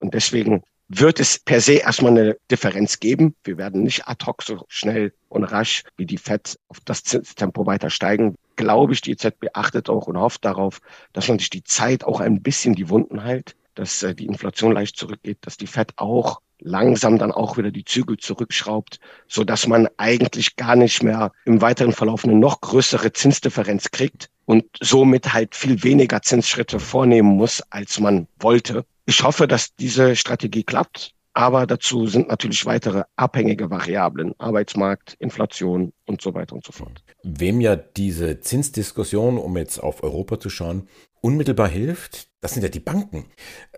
Und 0.00 0.14
deswegen 0.14 0.62
wird 0.88 1.18
es 1.20 1.38
per 1.38 1.60
se 1.60 1.74
erstmal 1.74 2.12
eine 2.12 2.36
Differenz 2.50 3.00
geben. 3.00 3.34
Wir 3.44 3.58
werden 3.58 3.82
nicht 3.82 4.06
ad 4.06 4.24
hoc 4.24 4.42
so 4.42 4.64
schnell 4.68 5.12
und 5.28 5.44
rasch 5.44 5.82
wie 5.96 6.06
die 6.06 6.18
FED 6.18 6.58
auf 6.68 6.80
das 6.84 7.02
Zinstempo 7.02 7.66
weiter 7.66 7.90
steigen. 7.90 8.36
Glaube 8.56 8.92
ich, 8.92 9.00
die 9.00 9.12
EZB 9.12 9.48
achtet 9.52 9.90
auch 9.90 10.06
und 10.06 10.18
hofft 10.18 10.44
darauf, 10.44 10.80
dass 11.12 11.28
man 11.28 11.38
sich 11.38 11.50
die 11.50 11.64
Zeit 11.64 12.04
auch 12.04 12.20
ein 12.20 12.42
bisschen 12.42 12.74
die 12.74 12.88
Wunden 12.88 13.22
hält, 13.22 13.56
dass 13.74 14.02
äh, 14.02 14.14
die 14.14 14.26
Inflation 14.26 14.72
leicht 14.72 14.96
zurückgeht, 14.96 15.38
dass 15.42 15.56
die 15.56 15.66
FED 15.66 15.92
auch 15.96 16.40
langsam 16.60 17.18
dann 17.18 17.32
auch 17.32 17.56
wieder 17.56 17.70
die 17.70 17.84
Zügel 17.84 18.16
zurückschraubt, 18.16 19.00
so 19.28 19.44
dass 19.44 19.66
man 19.66 19.88
eigentlich 19.96 20.56
gar 20.56 20.76
nicht 20.76 21.02
mehr 21.02 21.32
im 21.44 21.60
weiteren 21.60 21.92
Verlauf 21.92 22.24
eine 22.24 22.34
noch 22.34 22.60
größere 22.60 23.12
Zinsdifferenz 23.12 23.90
kriegt 23.90 24.30
und 24.44 24.64
somit 24.80 25.32
halt 25.32 25.54
viel 25.54 25.82
weniger 25.82 26.22
Zinsschritte 26.22 26.80
vornehmen 26.80 27.36
muss, 27.36 27.62
als 27.70 28.00
man 28.00 28.28
wollte. 28.38 28.84
Ich 29.04 29.22
hoffe, 29.22 29.46
dass 29.46 29.74
diese 29.76 30.16
Strategie 30.16 30.64
klappt. 30.64 31.15
Aber 31.36 31.66
dazu 31.66 32.06
sind 32.06 32.28
natürlich 32.28 32.64
weitere 32.64 33.02
abhängige 33.14 33.68
Variablen, 33.68 34.32
Arbeitsmarkt, 34.38 35.16
Inflation 35.18 35.92
und 36.06 36.22
so 36.22 36.32
weiter 36.32 36.54
und 36.54 36.64
so 36.64 36.72
fort. 36.72 37.04
Wem 37.24 37.60
ja 37.60 37.76
diese 37.76 38.40
Zinsdiskussion, 38.40 39.36
um 39.36 39.54
jetzt 39.58 39.78
auf 39.78 40.02
Europa 40.02 40.40
zu 40.40 40.48
schauen, 40.48 40.88
unmittelbar 41.20 41.68
hilft, 41.68 42.28
das 42.40 42.54
sind 42.54 42.62
ja 42.62 42.70
die 42.70 42.80
Banken, 42.80 43.26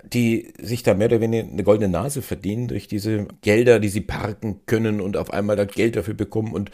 die 0.04 0.52
sich 0.60 0.84
da 0.84 0.94
mehr 0.94 1.08
oder 1.08 1.20
weniger 1.20 1.48
eine 1.50 1.64
goldene 1.64 1.88
Nase 1.88 2.22
verdienen 2.22 2.68
durch 2.68 2.86
diese 2.86 3.26
Gelder, 3.40 3.80
die 3.80 3.88
sie 3.88 4.02
parken 4.02 4.60
können 4.66 5.00
und 5.00 5.16
auf 5.16 5.32
einmal 5.32 5.56
da 5.56 5.64
Geld 5.64 5.96
dafür 5.96 6.14
bekommen 6.14 6.52
und 6.52 6.70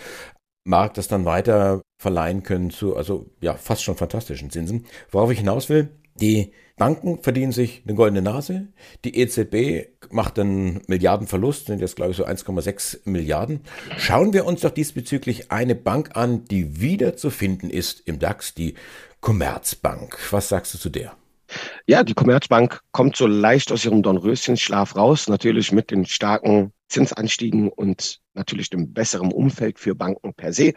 Markt 0.67 0.99
das 0.99 1.09
dann 1.09 1.25
weiter 1.25 1.81
verleihen 1.99 2.43
können 2.43 2.69
zu, 2.69 2.95
also 2.95 3.31
ja, 3.41 3.55
fast 3.55 3.83
schon 3.83 3.97
fantastischen 3.97 4.51
Zinsen. 4.51 4.85
Worauf 5.11 5.31
ich 5.31 5.39
hinaus 5.39 5.71
will, 5.71 5.89
die 6.21 6.53
Banken 6.77 7.23
verdienen 7.23 7.53
sich 7.53 7.83
eine 7.87 7.95
goldene 7.95 8.23
Nase. 8.23 8.69
Die 9.05 9.17
EZB 9.17 9.89
macht 10.11 10.39
einen 10.39 10.83
Milliardenverlust, 10.89 11.67
sind 11.67 11.81
jetzt 11.81 11.97
glaube 11.97 12.11
ich 12.11 12.17
so 12.17 12.27
1,6 12.27 13.01
Milliarden. 13.05 13.61
Schauen 13.97 14.33
wir 14.33 14.45
uns 14.45 14.63
doch 14.63 14.71
diesbezüglich 14.71 15.53
eine 15.53 15.77
Bank 15.77 16.17
an, 16.17 16.45
die 16.47 16.81
wieder 16.81 17.17
zu 17.17 17.31
finden 17.31 17.71
ist 17.71 18.03
im 18.07 18.19
DAX, 18.19 18.55
die 18.55 18.75
Commerzbank. 19.21 20.19
Was 20.33 20.49
sagst 20.49 20.75
du 20.75 20.79
zu 20.79 20.91
der? 20.91 21.17
Ja, 21.87 22.03
die 22.03 22.15
Commerzbank 22.15 22.81
kommt 22.91 23.17
so 23.17 23.27
leicht 23.27 23.71
aus 23.71 23.85
ihrem 23.85 24.03
Dornröschenschlaf 24.03 24.97
raus, 24.97 25.29
natürlich 25.29 25.71
mit 25.71 25.91
den 25.91 26.05
starken 26.07 26.73
Zinsanstiegen 26.89 27.69
und 27.69 28.21
natürlich 28.35 28.71
dem 28.71 28.93
besseren 28.93 29.33
Umfeld 29.33 29.79
für 29.79 29.95
Banken 29.95 30.35
per 30.35 30.53
se. 30.53 30.75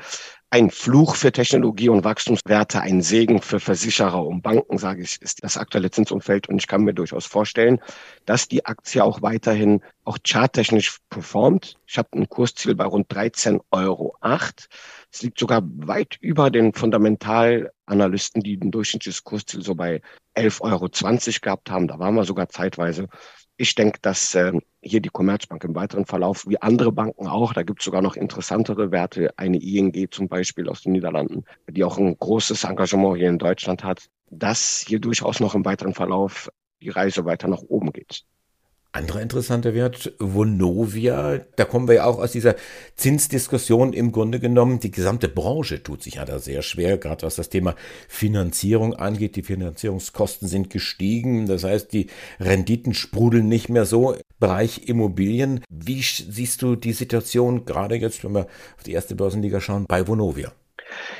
Ein 0.49 0.69
Fluch 0.69 1.15
für 1.17 1.33
Technologie 1.33 1.89
und 1.89 2.05
Wachstumswerte, 2.05 2.79
ein 2.79 3.01
Segen 3.01 3.41
für 3.41 3.59
Versicherer 3.59 4.25
und 4.25 4.43
Banken, 4.43 4.77
sage 4.77 5.01
ich, 5.01 5.21
ist 5.21 5.43
das 5.43 5.57
aktuelle 5.57 5.91
Zinsumfeld. 5.91 6.47
Und 6.47 6.57
ich 6.57 6.67
kann 6.67 6.85
mir 6.85 6.93
durchaus 6.93 7.25
vorstellen, 7.25 7.81
dass 8.25 8.47
die 8.47 8.65
Aktie 8.65 9.03
auch 9.03 9.21
weiterhin 9.21 9.81
auch 10.05 10.17
charttechnisch 10.25 10.99
performt. 11.09 11.75
Ich 11.85 11.97
habe 11.97 12.07
ein 12.13 12.29
Kursziel 12.29 12.75
bei 12.75 12.85
rund 12.85 13.09
13,08 13.09 13.61
Euro. 13.71 14.15
Es 15.11 15.21
liegt 15.21 15.37
sogar 15.37 15.63
weit 15.65 16.15
über 16.21 16.49
den 16.49 16.73
Fundamentalanalysten, 16.73 18.41
die 18.41 18.55
ein 18.55 18.71
durchschnittliches 18.71 19.25
Kursziel 19.25 19.63
so 19.63 19.75
bei 19.75 20.01
11,20 20.37 20.61
Euro 20.61 21.39
gehabt 21.41 21.69
haben. 21.69 21.89
Da 21.89 21.99
waren 21.99 22.15
wir 22.15 22.23
sogar 22.23 22.47
zeitweise. 22.47 23.09
Ich 23.57 23.75
denke, 23.75 23.99
dass 24.01 24.33
äh, 24.33 24.53
hier 24.87 25.01
die 25.01 25.09
Commerzbank 25.09 25.63
im 25.63 25.75
weiteren 25.75 26.05
Verlauf, 26.05 26.47
wie 26.47 26.61
andere 26.61 26.91
Banken 26.91 27.27
auch, 27.27 27.53
da 27.53 27.63
gibt 27.63 27.79
es 27.79 27.85
sogar 27.85 28.01
noch 28.01 28.15
interessantere 28.15 28.91
Werte, 28.91 29.37
eine 29.37 29.57
ING 29.57 30.11
zum 30.11 30.27
Beispiel 30.27 30.69
aus 30.69 30.81
den 30.81 30.93
Niederlanden, 30.93 31.43
die 31.69 31.83
auch 31.83 31.97
ein 31.97 32.17
großes 32.17 32.63
Engagement 32.63 33.17
hier 33.17 33.29
in 33.29 33.37
Deutschland 33.37 33.83
hat, 33.83 34.09
dass 34.29 34.83
hier 34.87 34.99
durchaus 34.99 35.39
noch 35.39 35.55
im 35.55 35.65
weiteren 35.65 35.93
Verlauf 35.93 36.49
die 36.81 36.89
Reise 36.89 37.25
weiter 37.25 37.47
nach 37.47 37.61
oben 37.61 37.91
geht. 37.91 38.23
Anderer 38.91 39.21
interessanter 39.21 39.73
Wert, 39.73 40.13
Vonovia, 40.17 41.39
da 41.55 41.65
kommen 41.65 41.87
wir 41.87 41.95
ja 41.95 42.05
auch 42.05 42.19
aus 42.19 42.31
dieser 42.31 42.55
Zinsdiskussion 42.95 43.93
im 43.93 44.11
Grunde 44.11 44.39
genommen. 44.39 44.79
Die 44.79 44.91
gesamte 44.91 45.27
Branche 45.27 45.83
tut 45.83 46.01
sich 46.01 46.15
ja 46.15 46.25
da 46.25 46.39
sehr 46.39 46.61
schwer, 46.61 46.97
gerade 46.97 47.25
was 47.25 47.35
das 47.35 47.49
Thema 47.49 47.75
Finanzierung 48.07 48.95
angeht. 48.95 49.35
Die 49.35 49.43
Finanzierungskosten 49.43 50.47
sind 50.47 50.69
gestiegen. 50.69 51.45
Das 51.45 51.63
heißt, 51.63 51.93
die 51.93 52.07
Renditen 52.39 52.93
sprudeln 52.93 53.47
nicht 53.47 53.69
mehr 53.69 53.85
so. 53.85 54.15
Bereich 54.39 54.87
Immobilien. 54.87 55.63
Wie 55.69 56.01
siehst 56.01 56.61
du 56.61 56.75
die 56.75 56.93
Situation 56.93 57.65
gerade 57.65 57.95
jetzt, 57.95 58.23
wenn 58.23 58.33
wir 58.33 58.47
auf 58.77 58.83
die 58.85 58.93
erste 58.93 59.15
Börsenliga 59.15 59.61
schauen, 59.61 59.85
bei 59.87 60.07
Vonovia? 60.07 60.53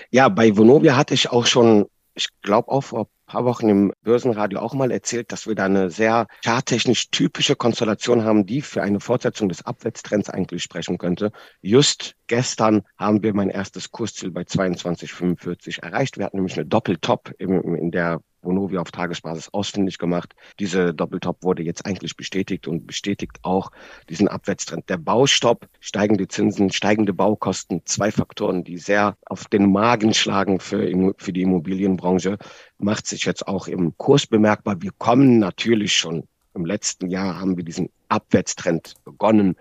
Ja, 0.10 0.30
bei 0.30 0.56
Vonovia 0.56 0.96
hatte 0.96 1.14
ich 1.14 1.30
auch 1.30 1.46
schon 1.46 1.86
ich 2.18 2.28
glaube 2.42 2.70
auch 2.70 2.82
vor 2.82 3.08
paar 3.28 3.46
Wochen 3.46 3.70
im 3.70 3.94
Börsenradio 4.02 4.60
auch 4.60 4.74
mal 4.74 4.90
erzählt, 4.90 5.32
dass 5.32 5.46
wir 5.48 5.54
da 5.54 5.66
eine 5.66 5.92
sehr 5.92 6.28
charttechnisch 6.44 7.12
typische 7.12 7.56
Konstellation 7.56 8.24
haben, 8.24 8.46
die 8.46 8.62
für 8.62 8.82
eine 8.82 9.00
Fortsetzung 9.00 9.50
des 9.50 9.66
Abwärtstrends 9.66 10.30
eigentlich 10.30 10.64
sprechen 10.64 10.98
könnte. 10.98 11.32
Just 11.62 12.16
gestern 12.28 12.84
haben 12.98 13.22
wir 13.22 13.34
mein 13.34 13.50
erstes 13.50 13.92
Kursziel 13.92 14.32
bei 14.32 14.42
22,45 14.42 15.84
erreicht. 15.84 16.18
Wir 16.18 16.26
hatten 16.26 16.38
nämlich 16.38 16.58
eine 16.58 16.66
Doppeltop 16.66 17.32
in, 17.38 17.62
in 17.76 17.92
der 17.92 18.22
Vonovia 18.42 18.80
auf 18.82 18.92
Tagesbasis 18.92 19.50
ausfindig 19.54 19.98
gemacht. 19.98 20.36
Diese 20.60 20.94
Doppeltop 20.94 21.44
wurde 21.44 21.64
jetzt 21.64 21.86
eigentlich 21.86 22.16
bestätigt 22.16 22.68
und 22.68 22.88
bestätigt 22.88 23.40
auch 23.42 23.72
diesen 24.10 24.28
Abwärtstrend. 24.28 24.90
Der 24.90 24.98
Baustopp, 24.98 25.68
steigende 25.80 26.28
Zinsen, 26.28 26.72
steigende 26.72 27.14
Baukosten, 27.14 27.82
zwei 27.86 28.12
Faktoren, 28.12 28.64
die 28.64 28.78
sehr 28.78 29.18
auf 29.26 29.46
den 29.46 29.72
Magen 29.72 30.14
schlagen 30.14 30.60
für, 30.60 31.14
für 31.18 31.34
die 31.34 31.42
Immobilienbranche, 31.42 32.38
macht 32.78 33.08
sich 33.08 33.26
jetzt 33.26 33.48
auch 33.48 33.68
im 33.68 33.98
Kurs 33.98 34.28
bemerkbar. 34.28 34.82
Wir 34.82 34.92
kommen 34.98 35.40
natürlich 35.40 35.94
schon 35.94 36.28
im 36.58 36.66
letzten 36.66 37.08
Jahr 37.10 37.40
haben 37.40 37.56
wir 37.56 37.64
diesen 37.64 37.90
Abwärtstrend 38.10 38.96
begonnen. 39.06 39.56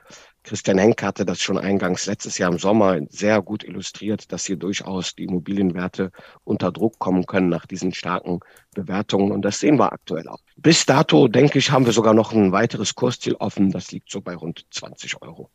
Christian 0.47 0.79
Henk 0.79 1.03
hatte 1.03 1.27
das 1.27 1.41
schon 1.41 1.59
eingangs 1.59 2.07
letztes 2.07 2.39
Jahr 2.39 2.53
im 2.53 2.59
Sommer 2.59 3.01
sehr 3.11 3.43
gut 3.43 3.65
illustriert, 3.65 4.31
dass 4.31 4.47
hier 4.47 4.57
durchaus 4.57 5.17
die 5.17 5.25
Immobilienwerte 5.25 6.13
unter 6.45 6.71
Druck 6.71 7.01
kommen 7.01 7.27
können 7.27 7.49
nach 7.49 7.67
diesen 7.67 7.93
starken 7.93 8.39
Bewertungen. 8.73 9.33
Und 9.33 9.43
das 9.43 9.59
sehen 9.59 9.77
wir 9.77 9.93
aktuell 9.93 10.29
auch. 10.29 10.39
Bis 10.57 10.87
dato, 10.87 11.27
denke 11.27 11.59
ich, 11.59 11.73
haben 11.73 11.85
wir 11.85 11.93
sogar 11.93 12.15
noch 12.15 12.33
ein 12.33 12.53
weiteres 12.53 12.95
Kursziel 12.95 13.35
offen. 13.35 13.73
Das 13.73 13.91
liegt 13.91 14.09
so 14.09 14.21
bei 14.21 14.37
rund 14.37 14.65
20 14.71 15.21
Euro. 15.21 15.51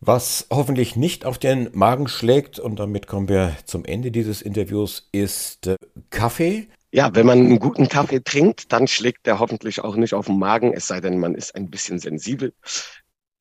Was 0.00 0.46
hoffentlich 0.50 0.96
nicht 0.96 1.26
auf 1.26 1.36
den 1.36 1.68
Magen 1.74 2.08
schlägt, 2.08 2.58
und 2.58 2.78
damit 2.78 3.06
kommen 3.06 3.28
wir 3.28 3.54
zum 3.66 3.84
Ende 3.84 4.10
dieses 4.10 4.40
Interviews, 4.40 5.10
ist 5.12 5.66
äh, 5.66 5.76
Kaffee. 6.08 6.68
Ja, 6.90 7.14
wenn 7.14 7.26
man 7.26 7.40
einen 7.40 7.58
guten 7.58 7.90
Kaffee 7.90 8.20
trinkt, 8.20 8.72
dann 8.72 8.88
schlägt 8.88 9.26
der 9.26 9.40
hoffentlich 9.40 9.82
auch 9.82 9.96
nicht 9.96 10.14
auf 10.14 10.26
den 10.26 10.38
Magen, 10.38 10.72
es 10.72 10.86
sei 10.86 11.02
denn, 11.02 11.18
man 11.18 11.34
ist 11.34 11.54
ein 11.54 11.68
bisschen 11.68 11.98
sensibel. 11.98 12.54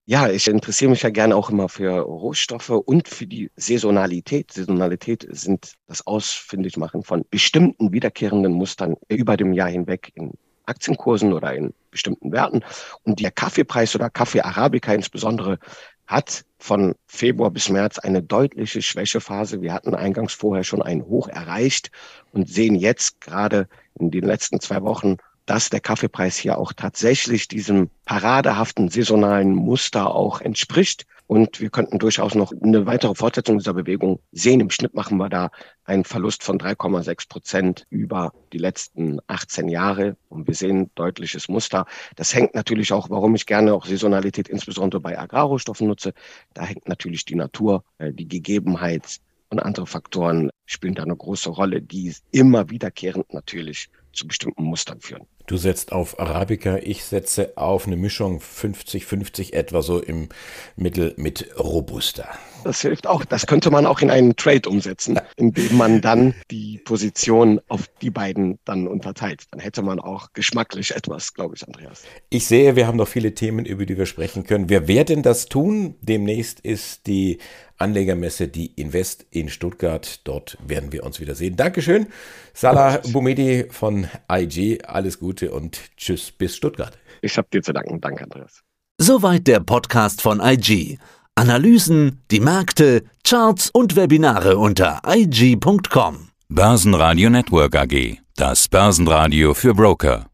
Ja, 0.07 0.29
ich 0.29 0.47
interessiere 0.47 0.91
mich 0.91 1.01
ja 1.01 1.09
gerne 1.09 1.35
auch 1.35 1.49
immer 1.49 1.67
für 1.67 1.99
Rohstoffe 2.01 2.69
und 2.69 3.07
für 3.07 3.25
die 3.25 3.49
Saisonalität. 3.55 4.51
Saisonalität 4.53 5.25
sind 5.31 5.73
das 5.87 6.05
Ausfindigmachen 6.05 7.01
von 7.01 7.25
bestimmten 7.31 7.91
wiederkehrenden 7.91 8.53
Mustern 8.53 8.97
über 9.07 9.35
dem 9.35 9.51
Jahr 9.51 9.69
hinweg 9.69 10.11
in 10.13 10.33
Aktienkursen 10.67 11.33
oder 11.33 11.55
in 11.55 11.73
bestimmten 11.89 12.31
Werten. 12.31 12.63
Und 13.01 13.19
der 13.19 13.31
Kaffeepreis 13.31 13.95
oder 13.95 14.11
Kaffee 14.11 14.41
Arabica 14.41 14.93
insbesondere 14.93 15.57
hat 16.05 16.45
von 16.59 16.93
Februar 17.07 17.49
bis 17.49 17.69
März 17.69 17.97
eine 17.97 18.21
deutliche 18.21 18.83
Schwächephase. 18.83 19.61
Wir 19.61 19.73
hatten 19.73 19.95
eingangs 19.95 20.33
vorher 20.33 20.63
schon 20.63 20.83
ein 20.83 21.03
Hoch 21.03 21.29
erreicht 21.29 21.89
und 22.31 22.47
sehen 22.47 22.75
jetzt 22.75 23.21
gerade 23.21 23.67
in 23.99 24.11
den 24.11 24.23
letzten 24.23 24.59
zwei 24.59 24.83
Wochen 24.83 25.17
dass 25.45 25.69
der 25.69 25.79
Kaffeepreis 25.79 26.37
hier 26.37 26.57
auch 26.57 26.73
tatsächlich 26.73 27.47
diesem 27.47 27.89
paradehaften 28.05 28.89
saisonalen 28.89 29.53
Muster 29.53 30.13
auch 30.13 30.41
entspricht. 30.41 31.05
Und 31.27 31.59
wir 31.59 31.71
könnten 31.71 31.97
durchaus 31.97 32.35
noch 32.35 32.53
eine 32.61 32.85
weitere 32.85 33.15
Fortsetzung 33.15 33.57
dieser 33.57 33.73
Bewegung 33.73 34.19
sehen. 34.31 34.59
Im 34.59 34.69
Schnitt 34.69 34.93
machen 34.93 35.17
wir 35.17 35.29
da 35.29 35.49
einen 35.83 36.03
Verlust 36.03 36.43
von 36.43 36.59
3,6 36.59 37.27
Prozent 37.27 37.85
über 37.89 38.31
die 38.53 38.59
letzten 38.59 39.19
18 39.25 39.67
Jahre. 39.67 40.17
Und 40.29 40.47
wir 40.47 40.53
sehen 40.53 40.91
deutliches 40.93 41.47
Muster. 41.47 41.85
Das 42.15 42.35
hängt 42.35 42.53
natürlich 42.53 42.93
auch, 42.93 43.09
warum 43.09 43.33
ich 43.33 43.47
gerne 43.47 43.73
auch 43.73 43.85
Saisonalität 43.85 44.47
insbesondere 44.47 45.01
bei 45.01 45.17
Agrarrohstoffen 45.17 45.87
nutze. 45.87 46.13
Da 46.53 46.63
hängt 46.63 46.87
natürlich 46.87 47.25
die 47.25 47.35
Natur, 47.35 47.83
äh, 47.97 48.13
die 48.13 48.27
Gegebenheit 48.27 49.19
und 49.49 49.59
andere 49.59 49.87
Faktoren 49.87 50.49
spielen 50.65 50.95
da 50.95 51.03
eine 51.03 51.15
große 51.15 51.49
Rolle, 51.49 51.81
die 51.81 52.13
immer 52.31 52.69
wiederkehrend 52.69 53.33
natürlich 53.33 53.89
zu 54.13 54.27
bestimmten 54.27 54.63
Mustern 54.63 54.99
führen. 55.01 55.25
Du 55.47 55.57
setzt 55.57 55.91
auf 55.91 56.19
Arabica, 56.19 56.77
ich 56.77 57.03
setze 57.03 57.53
auf 57.55 57.85
eine 57.85 57.97
Mischung 57.97 58.39
50-50 58.39 59.53
etwa 59.53 59.83
so 59.83 60.01
im 60.01 60.29
Mittel 60.75 61.13
mit 61.17 61.47
Robusta. 61.59 62.27
Das 62.63 62.81
hilft 62.81 63.05
auch. 63.05 63.23
Das 63.23 63.45
könnte 63.45 63.69
man 63.69 63.85
auch 63.85 64.01
in 64.01 64.09
einen 64.09 64.35
Trade 64.35 64.67
umsetzen, 64.67 65.19
indem 65.37 65.77
man 65.77 66.01
dann 66.01 66.33
die 66.49 66.79
Position 66.79 67.61
auf 67.67 67.87
die 68.01 68.09
beiden 68.09 68.57
dann 68.65 68.87
unterteilt. 68.87 69.43
Dann 69.51 69.59
hätte 69.59 69.83
man 69.83 69.99
auch 69.99 70.33
geschmacklich 70.33 70.95
etwas, 70.95 71.35
glaube 71.35 71.55
ich, 71.55 71.63
Andreas. 71.67 72.01
Ich 72.31 72.47
sehe, 72.47 72.75
wir 72.75 72.87
haben 72.87 72.97
noch 72.97 73.07
viele 73.07 73.35
Themen, 73.35 73.65
über 73.67 73.85
die 73.85 73.99
wir 73.99 74.07
sprechen 74.07 74.45
können. 74.45 74.67
Wir 74.67 74.87
werden 74.87 75.21
das 75.21 75.45
tun. 75.45 75.93
Demnächst 76.01 76.59
ist 76.59 77.05
die 77.05 77.37
Anlegermesse, 77.77 78.47
die 78.47 78.67
Invest 78.75 79.25
in 79.31 79.49
Stuttgart. 79.49 80.21
Dort 80.23 80.57
werden 80.65 80.91
wir 80.91 81.03
uns 81.03 81.19
wieder 81.19 81.35
sehen. 81.35 81.55
Dankeschön. 81.55 82.07
Salah 82.53 83.01
Boumedi 83.11 83.65
von 83.69 84.07
IG. 84.31 84.79
Alles 84.83 85.19
Gute 85.19 85.51
und 85.51 85.79
tschüss 85.97 86.31
bis 86.31 86.55
Stuttgart. 86.55 86.97
Ich 87.21 87.37
habe 87.37 87.47
dir 87.51 87.61
zu 87.61 87.73
danken. 87.73 87.99
Danke, 88.01 88.23
Andreas. 88.23 88.61
Soweit 88.97 89.47
der 89.47 89.59
Podcast 89.59 90.21
von 90.21 90.39
IG. 90.39 90.97
Analysen, 91.35 92.21
die 92.31 92.39
Märkte, 92.39 93.03
Charts 93.25 93.69
und 93.69 93.97
Webinare 93.97 94.57
unter 94.57 95.01
IG.com. 95.05 96.29
Börsenradio 96.47 97.29
Network 97.29 97.75
AG. 97.75 98.19
Das 98.37 98.69
Börsenradio 98.69 99.53
für 99.53 99.73
Broker. 99.73 100.27